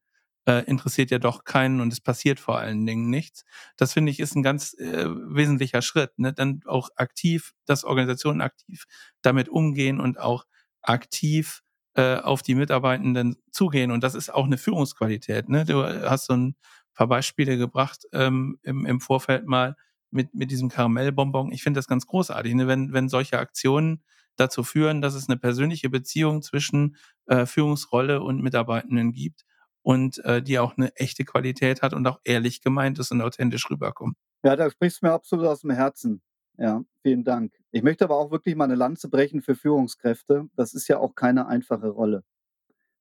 [0.46, 3.44] äh, interessiert ja doch keinen und es passiert vor allen Dingen nichts.
[3.76, 6.18] Das finde ich ist ein ganz äh, wesentlicher Schritt.
[6.18, 6.32] Ne?
[6.32, 8.84] Dann auch aktiv, dass Organisationen aktiv
[9.22, 10.46] damit umgehen und auch
[10.82, 11.62] aktiv
[11.94, 13.90] äh, auf die Mitarbeitenden zugehen.
[13.90, 15.48] Und das ist auch eine Führungsqualität.
[15.48, 15.64] Ne?
[15.64, 16.56] Du hast so ein
[16.94, 19.76] paar Beispiele gebracht ähm, im, im Vorfeld mal
[20.10, 21.52] mit, mit diesem Karamellbonbon.
[21.52, 22.66] Ich finde das ganz großartig, ne?
[22.66, 24.02] wenn, wenn solche Aktionen
[24.36, 29.44] dazu führen, dass es eine persönliche Beziehung zwischen äh, Führungsrolle und Mitarbeitenden gibt
[29.82, 33.70] und äh, die auch eine echte Qualität hat und auch ehrlich gemeint ist und authentisch
[33.70, 34.16] rüberkommt.
[34.42, 36.22] Ja, da sprichst du mir absolut aus dem Herzen.
[36.58, 37.54] Ja, vielen Dank.
[37.70, 40.48] Ich möchte aber auch wirklich mal eine Lanze brechen für Führungskräfte.
[40.56, 42.22] Das ist ja auch keine einfache Rolle.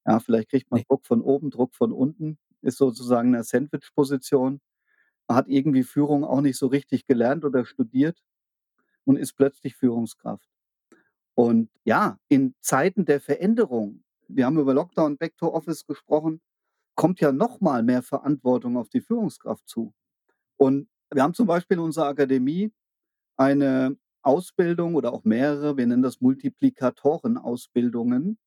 [0.05, 4.61] Ja, vielleicht kriegt man Druck von oben, Druck von unten, ist sozusagen eine Sandwich-Position.
[5.27, 8.23] Man hat irgendwie Führung auch nicht so richtig gelernt oder studiert
[9.03, 10.47] und ist plötzlich Führungskraft.
[11.35, 16.41] Und ja, in Zeiten der Veränderung, wir haben über Lockdown, Back to Office gesprochen,
[16.99, 19.93] kommt ja noch mal mehr Verantwortung auf die Führungskraft zu.
[20.57, 22.73] Und wir haben zum Beispiel in unserer Akademie
[23.37, 28.37] eine Ausbildung oder auch mehrere, wir nennen das Multiplikatoren-Ausbildungen,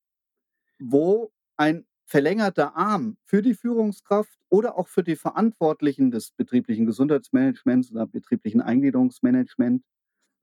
[0.79, 7.91] wo ein verlängerter Arm für die Führungskraft oder auch für die Verantwortlichen des betrieblichen Gesundheitsmanagements
[7.91, 9.83] oder betrieblichen Eingliederungsmanagement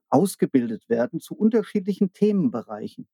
[0.08, 3.06] ausgebildet werden zu unterschiedlichen Themenbereichen.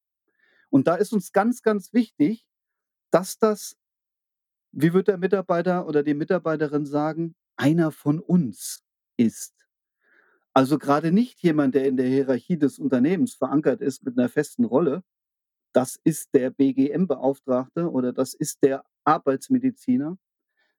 [0.70, 2.46] Und da ist uns ganz, ganz wichtig,
[3.10, 3.76] dass das
[4.78, 8.84] wie wird der Mitarbeiter oder die Mitarbeiterin sagen, einer von uns
[9.16, 9.54] ist?
[10.52, 14.64] Also gerade nicht jemand, der in der Hierarchie des Unternehmens verankert ist mit einer festen
[14.64, 15.02] Rolle.
[15.72, 20.18] Das ist der BGM-Beauftragte oder das ist der Arbeitsmediziner,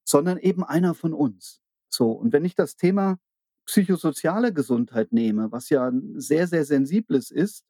[0.03, 1.61] sondern eben einer von uns.
[1.89, 3.17] So, und wenn ich das Thema
[3.65, 7.65] psychosoziale Gesundheit nehme, was ja ein sehr, sehr sensibles ist,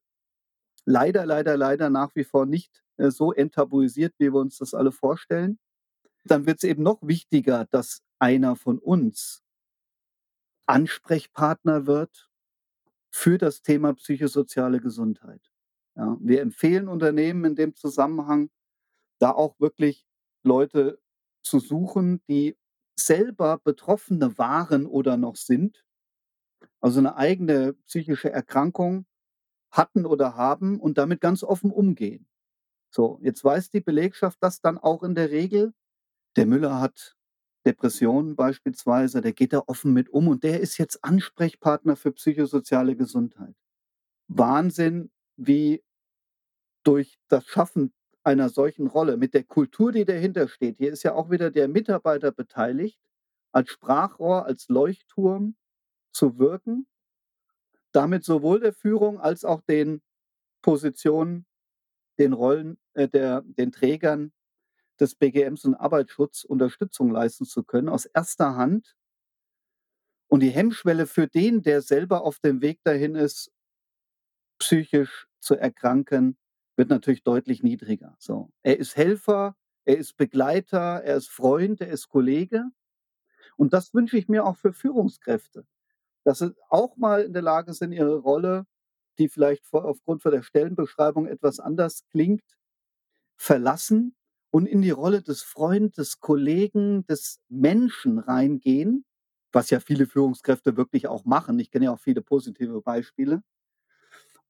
[0.86, 4.92] leider, leider, leider nach wie vor nicht äh, so enttabuisiert, wie wir uns das alle
[4.92, 5.58] vorstellen,
[6.32, 9.44] dann wird es eben noch wichtiger, dass einer von uns
[10.68, 12.30] Ansprechpartner wird
[13.10, 15.42] für das Thema psychosoziale Gesundheit.
[15.96, 18.50] Ja, wir empfehlen Unternehmen in dem Zusammenhang,
[19.20, 20.06] da auch wirklich
[20.44, 21.00] Leute
[21.44, 22.58] zu suchen, die
[23.00, 25.86] selber Betroffene waren oder noch sind,
[26.82, 29.06] also eine eigene psychische Erkrankung
[29.72, 32.28] hatten oder haben und damit ganz offen umgehen.
[32.92, 35.74] So, jetzt weiß die Belegschaft das dann auch in der Regel
[36.38, 37.16] der Müller hat
[37.66, 42.96] Depressionen beispielsweise, der geht da offen mit um und der ist jetzt Ansprechpartner für psychosoziale
[42.96, 43.56] Gesundheit.
[44.28, 45.84] Wahnsinn, wie
[46.84, 51.14] durch das Schaffen einer solchen Rolle mit der Kultur, die dahinter steht, hier ist ja
[51.14, 53.00] auch wieder der Mitarbeiter beteiligt,
[53.52, 55.56] als Sprachrohr, als Leuchtturm
[56.12, 56.88] zu wirken,
[57.92, 60.02] damit sowohl der Führung als auch den
[60.62, 61.46] Positionen,
[62.20, 64.32] den Rollen, äh, der, den Trägern
[65.00, 68.96] des BGMs und Arbeitsschutz Unterstützung leisten zu können, aus erster Hand.
[70.28, 73.52] Und die Hemmschwelle für den, der selber auf dem Weg dahin ist,
[74.60, 76.38] psychisch zu erkranken,
[76.76, 78.16] wird natürlich deutlich niedriger.
[78.20, 78.52] So.
[78.64, 79.56] Er ist Helfer,
[79.86, 82.66] er ist Begleiter, er ist Freund, er ist Kollege.
[83.56, 85.66] Und das wünsche ich mir auch für Führungskräfte,
[86.24, 88.66] dass sie auch mal in der Lage sind, ihre Rolle,
[89.18, 92.44] die vielleicht aufgrund von der Stellenbeschreibung etwas anders klingt,
[93.38, 94.17] verlassen
[94.52, 99.06] und in die Rolle des Freundes, des Kollegen, des Menschen reingehen,
[99.52, 101.60] was ja viele Führungskräfte wirklich auch machen.
[101.60, 103.44] Ich kenne ja auch viele positive Beispiele.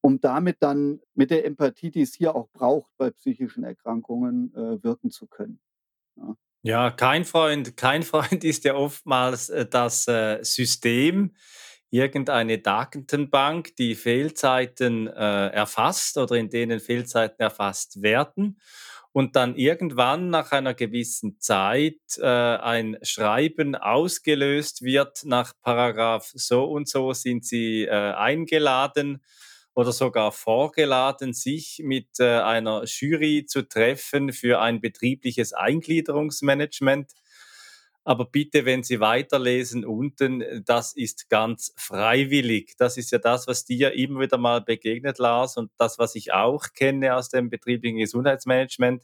[0.02, 4.82] Um damit dann mit der Empathie, die es hier auch braucht bei psychischen Erkrankungen, äh,
[4.84, 5.60] wirken zu können.
[6.16, 6.36] Ja.
[6.64, 11.36] Ja, kein Freund kein Freund ist ja oftmals, äh, das, äh, System,
[11.90, 18.60] irgendeine Datenbank, die Fehlzeiten, äh, erfasst oder in denen Fehlzeiten erfasst werden
[19.18, 26.66] und dann irgendwann nach einer gewissen Zeit, äh, ein Schreiben ausgelöst wird nach Paragraph so
[26.66, 29.24] und so sind Sie, äh, eingeladen
[29.74, 37.12] oder sogar vorgeladen, sich mit äh, einer Jury zu treffen für ein betriebliches Eingliederungsmanagement.
[38.08, 42.74] Aber bitte, wenn Sie weiterlesen unten, das ist ganz freiwillig.
[42.78, 46.32] Das ist ja das, was dir immer wieder mal begegnet, Lars, und das, was ich
[46.32, 49.04] auch kenne aus dem betrieblichen Gesundheitsmanagement.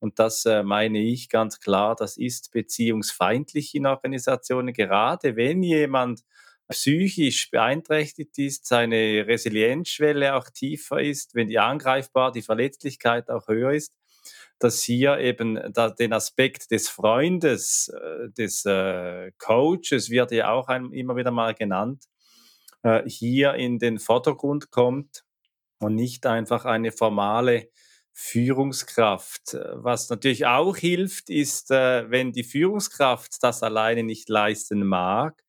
[0.00, 6.24] Und das äh, meine ich ganz klar, das ist beziehungsfeindlich in Organisationen, gerade wenn jemand
[6.68, 13.70] psychisch beeinträchtigt ist, seine Resilienzschwelle auch tiefer ist, wenn die angreifbar, die Verletzlichkeit auch höher
[13.70, 13.94] ist,
[14.60, 20.68] dass hier eben da den Aspekt des Freundes, äh, des äh, Coaches wird ja auch
[20.68, 22.04] ein, immer wieder mal genannt,
[22.82, 25.24] äh, hier in den Vordergrund kommt
[25.80, 27.70] und nicht einfach eine formale
[28.12, 29.56] Führungskraft.
[29.72, 35.42] Was natürlich auch hilft, ist, äh, wenn die Führungskraft das alleine nicht leisten mag,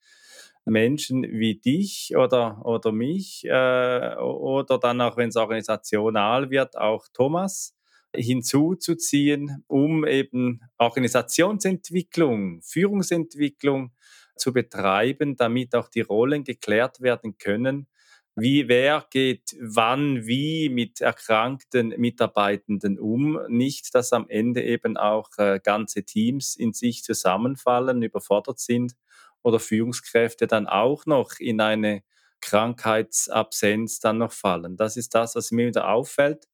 [0.63, 7.07] Menschen wie dich oder, oder mich äh, oder dann auch, wenn es organisational wird, auch
[7.13, 7.75] Thomas
[8.15, 13.91] hinzuzuziehen, um eben Organisationsentwicklung, Führungsentwicklung
[14.35, 17.87] zu betreiben, damit auch die Rollen geklärt werden können.
[18.35, 23.39] Wie, wer geht wann, wie mit erkrankten Mitarbeitenden um?
[23.49, 28.95] Nicht, dass am Ende eben auch äh, ganze Teams in sich zusammenfallen, überfordert sind
[29.43, 32.03] oder Führungskräfte dann auch noch in eine
[32.39, 34.77] Krankheitsabsenz dann noch fallen.
[34.77, 36.47] Das ist das, was mir wieder auffällt.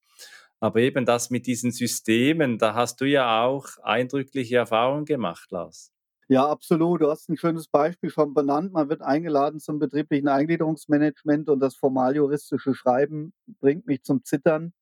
[0.60, 5.92] Aber eben das mit diesen Systemen, da hast du ja auch eindrückliche Erfahrungen gemacht, Lars.
[6.30, 7.02] Ja, absolut.
[7.02, 8.74] Du hast ein schönes Beispiel schon benannt.
[8.74, 14.74] Man wird eingeladen zum betrieblichen Eingliederungsmanagement und das formaljuristische Schreiben bringt mich zum Zittern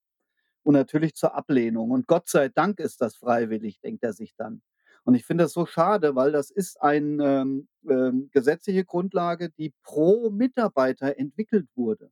[0.64, 1.92] und natürlich zur Ablehnung.
[1.92, 4.64] Und Gott sei Dank ist das freiwillig, denkt er sich dann.
[5.04, 9.72] Und ich finde das so schade, weil das ist eine ähm, ähm, gesetzliche Grundlage, die
[9.84, 12.06] pro Mitarbeiter entwickelt wurde.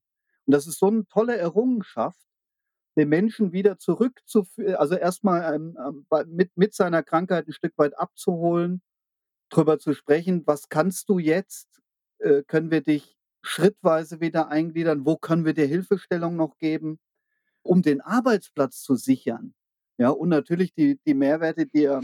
[0.46, 2.20] Und das ist so eine tolle Errungenschaft,
[2.96, 7.98] den Menschen wieder zurückzuführen, also erstmal ähm, ähm mit, mit seiner Krankheit ein Stück weit
[7.98, 8.82] abzuholen,
[9.50, 11.82] darüber zu sprechen, was kannst du jetzt,
[12.20, 17.00] äh, können wir dich schrittweise wieder eingliedern, wo können wir dir Hilfestellung noch geben,
[17.62, 19.54] um den Arbeitsplatz zu sichern.
[19.98, 22.02] Ja, und natürlich die, die Mehrwerte, die er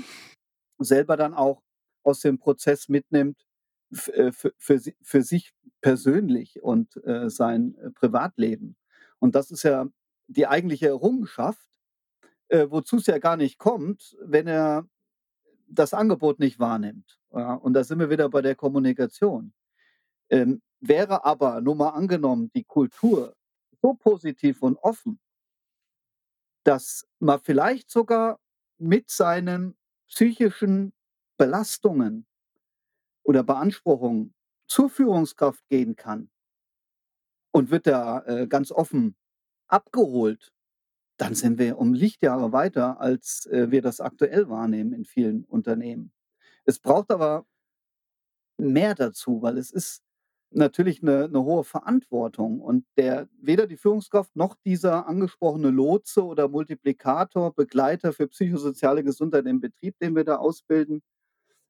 [0.77, 1.63] selber dann auch
[2.03, 3.45] aus dem Prozess mitnimmt
[4.13, 8.75] äh, für, für, für sich persönlich und äh, sein äh, Privatleben.
[9.19, 9.87] Und das ist ja
[10.29, 11.67] die eigentliche Errungenschaft,
[12.49, 14.87] äh, wozu es ja gar nicht kommt, wenn er
[15.67, 17.19] das Angebot nicht wahrnimmt.
[17.31, 19.53] Ja, und da sind wir wieder bei der Kommunikation.
[20.29, 23.35] Ähm, wäre aber, nur mal angenommen, die Kultur
[23.81, 25.19] so positiv und offen,
[26.63, 28.39] dass man vielleicht sogar
[28.77, 30.93] mit seinen psychischen
[31.37, 32.25] Belastungen
[33.23, 34.33] oder Beanspruchungen
[34.67, 36.29] zur Führungskraft gehen kann
[37.51, 39.15] und wird da äh, ganz offen
[39.69, 40.51] abgeholt,
[41.17, 46.11] dann sind wir um Lichtjahre weiter, als äh, wir das aktuell wahrnehmen in vielen Unternehmen.
[46.65, 47.45] Es braucht aber
[48.57, 50.03] mehr dazu, weil es ist
[50.51, 56.47] natürlich eine, eine hohe Verantwortung und der weder die Führungskraft noch dieser angesprochene Lotse oder
[56.47, 61.01] Multiplikator, Begleiter für psychosoziale Gesundheit im Betrieb, den wir da ausbilden,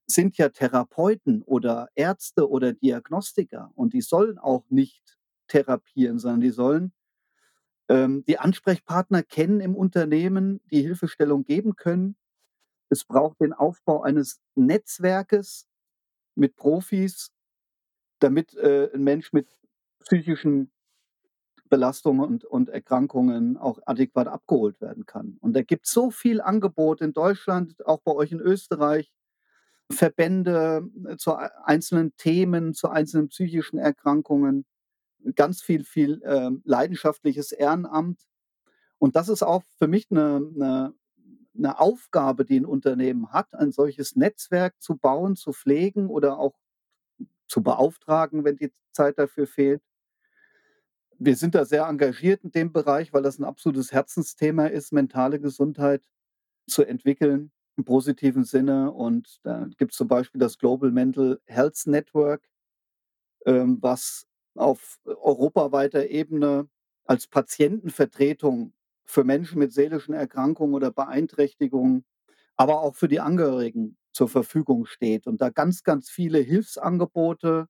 [0.08, 6.52] sind ja Therapeuten oder Ärzte oder Diagnostiker und die sollen auch nicht therapieren, sondern die
[6.52, 6.94] sollen
[7.92, 12.16] die Ansprechpartner kennen im Unternehmen, die Hilfestellung geben können.
[12.90, 15.68] Es braucht den Aufbau eines Netzwerkes
[16.36, 17.32] mit Profis,
[18.20, 19.58] damit äh, ein Mensch mit
[20.00, 20.72] psychischen
[21.70, 25.38] Belastungen und, und Erkrankungen auch adäquat abgeholt werden kann.
[25.40, 29.12] Und da gibt es so viel Angebot in Deutschland, auch bei euch in Österreich,
[29.92, 34.66] Verbände äh, zu einzelnen Themen, zu einzelnen psychischen Erkrankungen,
[35.36, 38.22] ganz viel, viel äh, leidenschaftliches Ehrenamt.
[38.98, 40.94] Und das ist auch für mich eine, eine,
[41.58, 46.56] eine Aufgabe, die ein Unternehmen hat, ein solches Netzwerk zu bauen, zu pflegen oder auch
[47.48, 49.82] zu beauftragen, wenn die Zeit dafür fehlt.
[51.18, 55.40] Wir sind da sehr engagiert in dem Bereich, weil das ein absolutes Herzensthema ist, mentale
[55.40, 56.02] Gesundheit
[56.68, 58.92] zu entwickeln im positiven Sinne.
[58.92, 62.48] Und da gibt es zum Beispiel das Global Mental Health Network,
[63.46, 66.70] ähm, was auf europaweiter Ebene
[67.06, 68.74] als Patientenvertretung
[69.06, 72.06] für Menschen mit seelischen Erkrankungen oder Beeinträchtigungen,
[72.56, 77.68] aber auch für die Angehörigen zur Verfügung steht und da ganz, ganz viele Hilfsangebote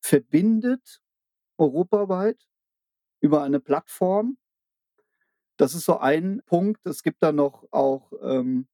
[0.00, 1.00] verbindet,
[1.58, 2.46] europaweit,
[3.20, 4.36] über eine Plattform.
[5.56, 6.84] Das ist so ein Punkt.
[6.86, 8.66] Es gibt da noch auch ähm,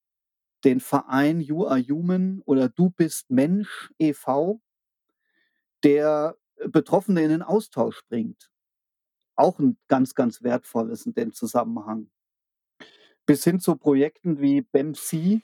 [0.64, 4.60] den Verein You Are Human oder Du bist Mensch e.V.,
[5.82, 6.36] der
[6.68, 8.50] Betroffene in den Austausch bringt.
[9.36, 12.10] Auch ein ganz, ganz wertvolles in dem Zusammenhang.
[13.26, 15.42] Bis hin zu Projekten wie BEMC,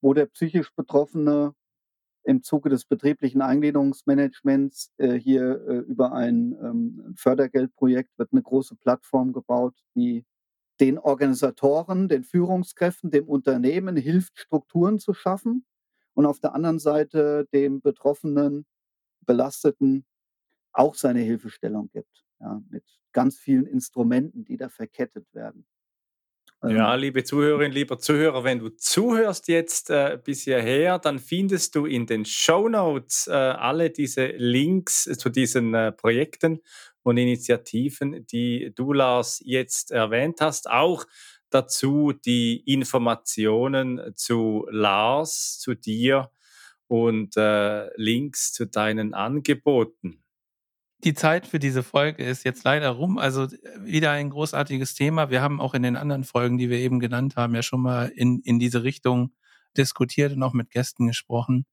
[0.00, 1.54] wo der psychisch Betroffene
[2.24, 8.76] im Zuge des betrieblichen Eingliederungsmanagements äh, hier äh, über ein ähm, Fördergeldprojekt wird eine große
[8.76, 10.24] Plattform gebaut, die
[10.80, 15.64] den Organisatoren, den Führungskräften, dem Unternehmen hilft, Strukturen zu schaffen
[16.14, 18.66] und auf der anderen Seite dem Betroffenen,
[19.26, 20.04] Belasteten
[20.72, 25.66] auch seine Hilfestellung gibt, ja, mit ganz vielen Instrumenten, die da verkettet werden.
[26.64, 27.00] Ja, ähm.
[27.00, 32.06] liebe Zuhörerinnen, lieber Zuhörer, wenn du zuhörst jetzt äh, bis hierher, dann findest du in
[32.06, 36.60] den Show Notes äh, alle diese Links zu diesen äh, Projekten
[37.02, 40.70] und Initiativen, die du, Lars, jetzt erwähnt hast.
[40.70, 41.04] Auch
[41.50, 46.30] dazu die Informationen zu Lars, zu dir
[46.92, 50.22] und äh, Links zu deinen Angeboten
[51.04, 53.18] die Zeit für diese Folge ist jetzt leider rum.
[53.18, 53.48] Also
[53.80, 55.30] wieder ein großartiges Thema.
[55.30, 58.06] Wir haben auch in den anderen Folgen, die wir eben genannt haben, ja schon mal
[58.14, 59.32] in, in diese Richtung
[59.76, 61.66] diskutiert und auch mit Gästen gesprochen.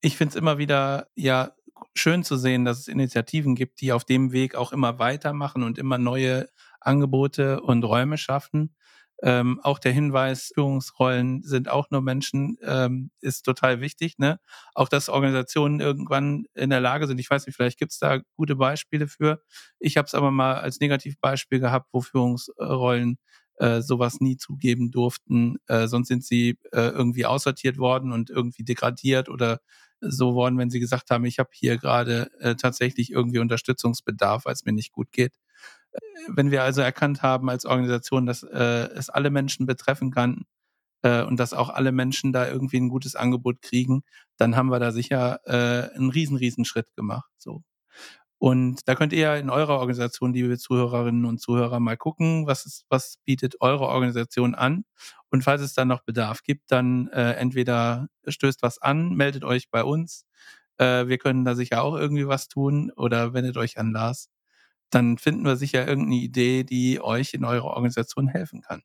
[0.00, 1.52] Ich finde es immer wieder ja
[1.94, 5.78] schön zu sehen, dass es Initiativen gibt, die auf dem Weg auch immer weitermachen und
[5.78, 6.48] immer neue
[6.80, 8.74] Angebote und Räume schaffen.
[9.22, 14.18] Ähm, auch der Hinweis, Führungsrollen sind auch nur Menschen, ähm, ist total wichtig.
[14.18, 14.40] Ne?
[14.74, 18.20] Auch dass Organisationen irgendwann in der Lage sind, ich weiß nicht, vielleicht gibt es da
[18.36, 19.40] gute Beispiele für.
[19.78, 23.18] Ich habe es aber mal als Negativbeispiel gehabt, wo Führungsrollen
[23.58, 25.56] äh, sowas nie zugeben durften.
[25.68, 29.60] Äh, sonst sind sie äh, irgendwie aussortiert worden und irgendwie degradiert oder
[30.00, 34.54] so worden, wenn sie gesagt haben, ich habe hier gerade äh, tatsächlich irgendwie Unterstützungsbedarf, weil
[34.54, 35.34] es mir nicht gut geht.
[36.28, 40.44] Wenn wir also erkannt haben als Organisation, dass äh, es alle Menschen betreffen kann
[41.02, 44.02] äh, und dass auch alle Menschen da irgendwie ein gutes Angebot kriegen,
[44.36, 47.30] dann haben wir da sicher äh, einen riesen, riesen Schritt gemacht.
[47.38, 47.62] So.
[48.42, 52.84] Und da könnt ihr in eurer Organisation, liebe Zuhörerinnen und Zuhörer, mal gucken, was, ist,
[52.88, 54.84] was bietet eure Organisation an.
[55.30, 59.70] Und falls es dann noch Bedarf gibt, dann äh, entweder stößt was an, meldet euch
[59.70, 60.26] bei uns.
[60.78, 64.28] Äh, wir können da sicher auch irgendwie was tun oder wendet euch an Lars
[64.94, 68.82] dann finden wir sicher irgendeine Idee, die euch in eurer Organisation helfen kann.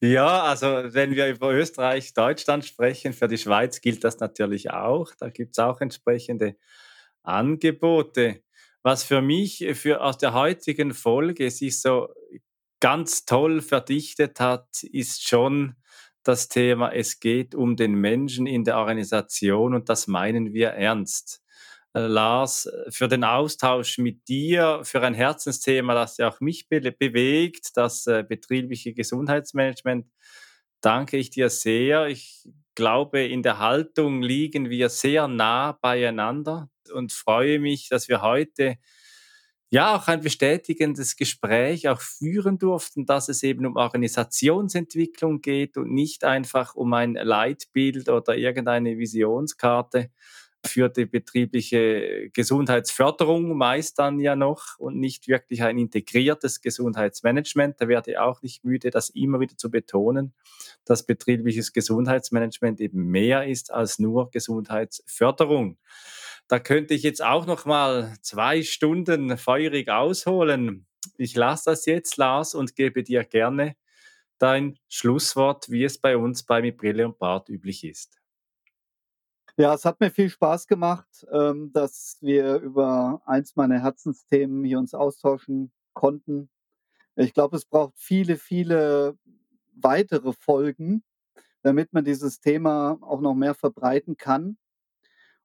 [0.00, 5.12] Ja, also wenn wir über Österreich, Deutschland sprechen, für die Schweiz gilt das natürlich auch.
[5.18, 6.56] Da gibt es auch entsprechende
[7.22, 8.42] Angebote.
[8.82, 12.08] Was für mich für, aus der heutigen Folge sich so
[12.80, 15.74] ganz toll verdichtet hat, ist schon
[16.22, 21.43] das Thema, es geht um den Menschen in der Organisation und das meinen wir ernst.
[21.94, 26.80] Äh, Lars, für den Austausch mit dir, für ein Herzensthema, das ja auch mich be
[26.80, 30.06] bewegt, das äh, betriebliche Gesundheitsmanagement.
[30.80, 32.08] Danke ich dir sehr.
[32.08, 38.22] Ich glaube, in der Haltung liegen wir sehr nah beieinander und freue mich, dass wir
[38.22, 38.76] heute
[39.70, 45.92] ja auch ein bestätigendes Gespräch auch führen durften, dass es eben um Organisationsentwicklung geht und
[45.92, 50.10] nicht einfach um ein Leitbild oder irgendeine Visionskarte,
[50.66, 57.80] für die betriebliche Gesundheitsförderung meist dann ja noch und nicht wirklich ein integriertes Gesundheitsmanagement.
[57.80, 60.34] Da werde ich auch nicht müde, das immer wieder zu betonen,
[60.84, 65.78] dass betriebliches Gesundheitsmanagement eben mehr ist als nur Gesundheitsförderung.
[66.48, 70.86] Da könnte ich jetzt auch noch mal zwei Stunden feurig ausholen.
[71.16, 73.76] Ich lasse das jetzt, Lars, und gebe dir gerne
[74.38, 78.23] dein Schlusswort, wie es bei uns bei Mit Brille und Bart üblich ist.
[79.56, 84.80] Ja, es hat mir viel Spaß gemacht, ähm, dass wir über eins meiner Herzensthemen hier
[84.80, 86.50] uns austauschen konnten.
[87.16, 89.16] Ich glaube, es braucht viele, viele
[89.74, 91.04] weitere Folgen,
[91.62, 94.58] damit man dieses Thema auch noch mehr verbreiten kann.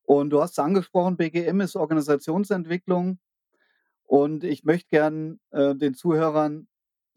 [0.04, 3.20] Und du hast es angesprochen, BGM ist Organisationsentwicklung.
[4.06, 6.68] Und ich möchte gern äh, den Zuhörern,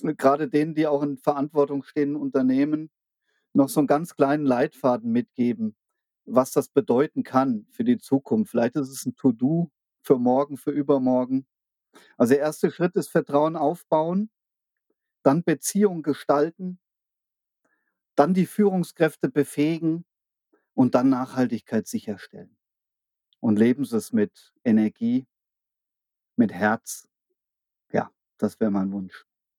[0.02, 2.90] äh, gerade denen, die auch in Verantwortung stehen, Unternehmen,
[3.54, 5.76] noch so einen ganz kleinen Leitfaden mitgeben
[6.24, 8.50] was das bedeuten kann für die Zukunft.
[8.50, 9.70] Vielleicht ist es ein To-Do
[10.02, 11.46] für morgen, für übermorgen.
[12.18, 14.30] Also der erste Schritt ist Vertrauen aufbauen,
[15.24, 16.80] dann Beziehung gestalten,
[18.14, 20.04] dann die Führungskräfte befähigen
[20.74, 22.56] und dann Nachhaltigkeit sicherstellen.
[23.40, 25.26] und leben Sie es mit Energie,
[26.36, 27.08] mit Herz.
[27.92, 29.26] Ja, das wäre mein Wunsch.